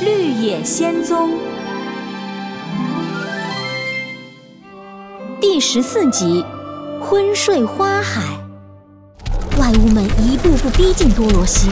[0.00, 1.30] 绿野仙踪》
[5.38, 6.42] 第十四集
[7.04, 8.22] 《昏睡花海》。
[9.56, 11.68] 怪物们一步步逼近多罗西，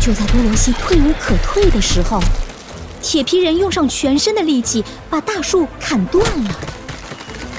[0.00, 2.20] 就在多罗西退无可退的时候，
[3.00, 6.50] 铁皮人用上全身的力气把大树砍断了。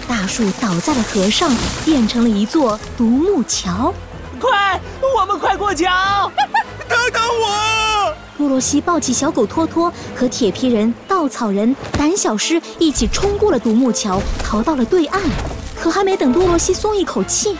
[0.09, 1.50] 大树倒在了河上，
[1.86, 3.93] 变成了一座独木桥。
[4.41, 4.77] 快，
[5.18, 6.30] 我们快过桥！
[6.89, 7.84] 等等我！
[8.38, 15.21] 多罗西抱起小狗托托，和铁皮人、稻草人、胆小狮一起冲过了独木桥，逃到了对岸。
[15.76, 17.57] 可还没等多罗西松一口气，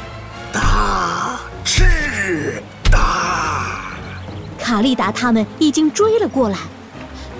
[0.52, 2.62] 大是
[2.92, 3.94] 大，
[4.58, 6.58] 卡利达他们已经追了过来。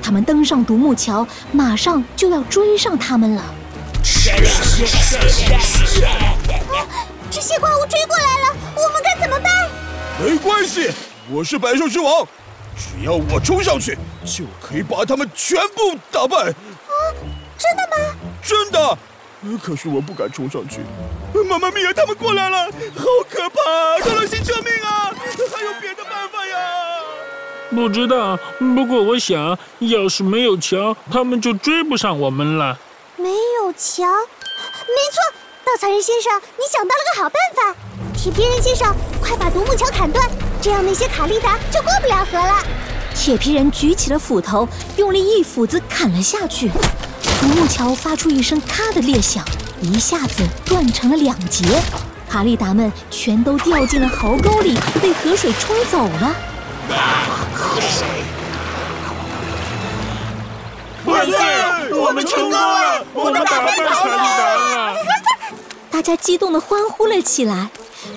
[0.02, 3.44] 他们登上独木桥，马上就要追上他们了。
[7.32, 9.52] 这些怪物追过来了，我们该怎么办？
[10.24, 10.92] 没关系，
[11.32, 12.28] 我是百兽之王，
[12.98, 16.38] 只要我冲上去，就可以把他们全部打败。
[16.38, 16.54] 啊，
[17.58, 18.16] 真的吗？
[18.42, 18.98] 真的。
[19.62, 20.80] 可是我不敢冲上去。
[21.48, 24.04] 妈妈咪呀，他们过来了，好可怕！
[24.04, 25.14] 多罗西，救命啊！
[25.54, 26.58] 还有别的办法呀？
[27.70, 28.38] 不知道，
[28.76, 32.80] 不过我想要是没有桥，他们就追不上我们了。
[33.18, 35.22] 没有桥，没错。
[35.64, 37.76] 稻草人先生，你想到了个好办法。
[38.16, 40.28] 铁皮人先生，快把独木桥砍断，
[40.66, 42.64] 这样那些卡利达就过不了河了。
[43.14, 46.72] 铁皮人举起了斧头，用力一斧子砍了下去，
[47.40, 49.46] 独木桥发出一声咔的裂响，
[49.80, 51.64] 一下子断成了两截。
[52.28, 56.36] 卡利达们全都掉进了壕沟里，被河水冲走了。
[57.54, 58.08] 河水！
[61.06, 61.94] 万岁！
[61.94, 63.06] 我们成功了！
[63.14, 64.96] 我们打败卡利达了！
[65.92, 67.70] 大家激动地欢呼了起来。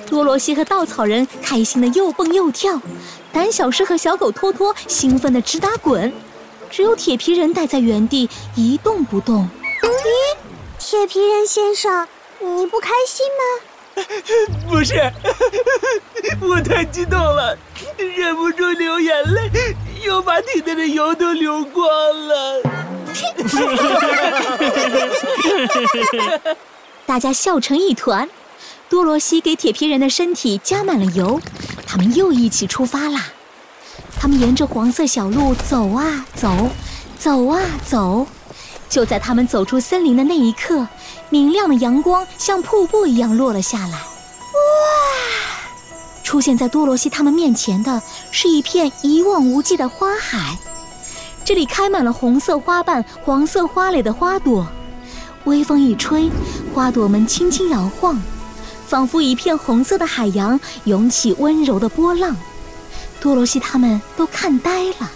[0.09, 2.81] 多罗西和稻草人开心的又蹦又跳，
[3.33, 6.12] 胆小狮和小狗托托兴奋的直打滚，
[6.70, 9.48] 只有铁皮人待在原地一动不动。
[9.83, 9.89] 咦，
[10.78, 12.09] 铁皮人先生，
[12.41, 13.43] 你不开心吗？
[14.71, 14.94] 不是，
[16.41, 17.56] 我太激动了，
[17.97, 19.50] 忍不住流眼泪，
[20.04, 21.87] 又把体内的油都流光
[22.28, 22.62] 了。
[27.04, 28.28] 大家笑成一团。
[28.88, 31.41] 多罗西给铁皮人的身体加满了油，
[31.87, 33.26] 他们又一起出发啦。
[34.19, 36.71] 他们沿着黄色小路走啊走，
[37.19, 38.27] 走啊走。
[38.88, 40.88] 就在他们走出森林的那一刻，
[41.28, 43.93] 明亮的阳光像瀑布一样落了下来。
[43.93, 43.98] 哇！
[46.25, 50.56] 出现在多罗西他们面前的是一片一望无际的花海，
[51.44, 54.66] 这里开满了红色花瓣、黄色花蕾的花朵。
[55.44, 56.31] 微风一吹，
[56.75, 58.21] 花朵们轻轻摇晃，
[58.88, 62.34] 仿佛一片红色的海洋涌起温柔的波浪。
[63.21, 65.10] 多罗西他们都看呆了。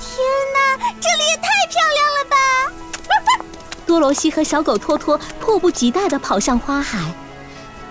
[0.00, 0.18] 天
[0.54, 3.44] 哪，这里也太漂亮了吧！
[3.84, 7.12] 多罗西和小狗托托迫不及待地跑向花海。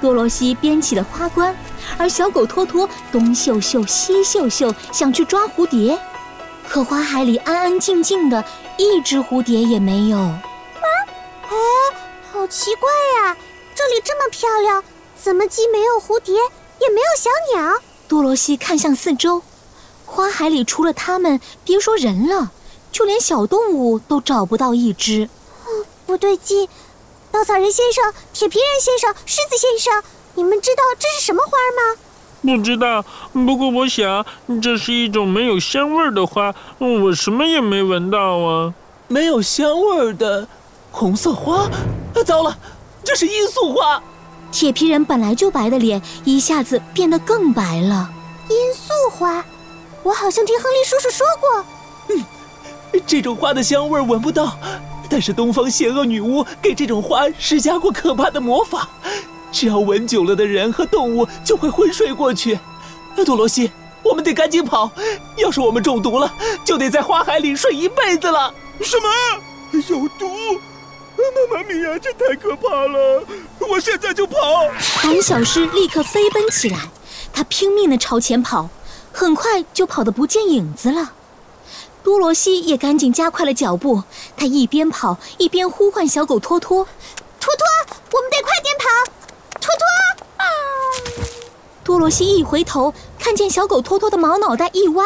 [0.01, 1.55] 多罗西编起了花冠，
[1.97, 5.97] 而小狗托托东嗅嗅西嗅嗅，想去抓蝴蝶。
[6.67, 8.43] 可花海里安安静静的，
[8.77, 10.17] 一只蝴蝶也没有。
[12.31, 12.89] 好奇怪
[13.19, 13.35] 呀，
[13.75, 14.83] 这里这么漂亮，
[15.21, 17.75] 怎么既没有蝴蝶，也没有小鸟？
[18.07, 19.41] 多罗西看向四周，
[20.05, 22.51] 花海里除了他们，别说人了，
[22.91, 25.29] 就连小动物都找不到一只。
[25.65, 26.69] 嗯，不对劲！
[27.29, 30.03] 稻草人先生、铁皮人先生、狮子先生，
[30.35, 31.99] 你们知道这是什么花吗？
[32.41, 34.25] 不知道，不过我想
[34.61, 38.73] 这是一种没有香味的花，我什么也没闻到啊。
[39.09, 40.47] 没有香味的
[40.91, 41.69] 红色花。
[42.25, 42.57] 糟了，
[43.03, 44.01] 这是罂粟花！
[44.51, 48.09] 铁皮人本来就白的脸一下子变得更白了。
[48.47, 49.43] 罂粟花，
[50.03, 51.65] 我好像听亨利叔叔说过。
[52.09, 54.57] 嗯，这种花的香味闻不到，
[55.09, 58.87] 但是东方邪恶女巫给这种花施加过可怕的魔法，
[59.51, 62.57] 只要闻久了的人和动物就会昏睡过去。
[63.25, 63.71] 多罗西，
[64.03, 64.89] 我们得赶紧跑，
[65.35, 66.33] 要是我们中毒了，
[66.63, 68.53] 就得在花海里睡一辈子了。
[68.81, 69.81] 什么？
[69.89, 70.27] 有毒？
[71.17, 73.23] 妈妈咪呀，这太可怕了！
[73.59, 74.37] 我现在就跑。
[75.01, 76.77] 胆小狮立刻飞奔起来，
[77.33, 78.69] 他拼命地朝前跑，
[79.11, 81.13] 很快就跑得不见影子了。
[82.03, 84.03] 多罗西也赶紧加快了脚步，
[84.37, 86.85] 他一边跑一边呼唤小狗托托
[87.39, 89.11] ：“托托，我们得快点跑！
[89.59, 89.85] 托托！”
[90.37, 90.45] 啊！
[91.83, 95.03] 多罗西一回头，看见小狗托托的毛脑袋一歪，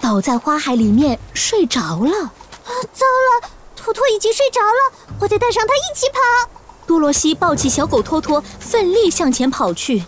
[0.00, 2.16] 倒在花海里面睡着了。
[2.64, 3.50] 啊，糟了！
[3.88, 6.50] 托托已经睡着了，我得带上他一起跑。
[6.86, 10.04] 多罗西抱起小狗托托，奋力向前跑去。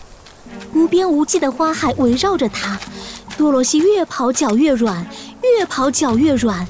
[0.75, 2.79] 无边无际的花海围绕着他，
[3.39, 5.03] 多罗西越跑脚越软，
[5.41, 6.67] 越跑脚越软。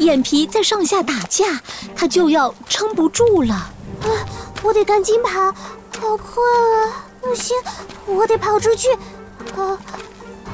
[0.00, 1.62] 眼皮在上下打架，
[1.96, 3.54] 它就要撑不住了。
[3.54, 4.08] 啊，
[4.62, 5.30] 我得赶紧跑，
[5.98, 6.44] 好困
[6.84, 7.06] 啊！
[7.22, 7.56] 不行，
[8.04, 8.92] 我得跑出去。
[9.56, 9.78] 啊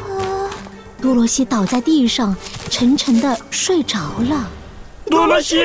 [0.09, 0.51] 啊！
[1.03, 2.37] 多罗西倒在地上，
[2.71, 4.49] 沉沉的睡着了。
[5.11, 5.57] 多罗西，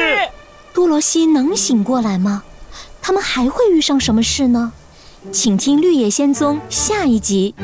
[0.73, 2.43] 多罗西能醒过来吗？
[3.01, 4.71] 他们还会遇上什么事呢？
[5.31, 7.55] 请听《绿野仙踪》下一集。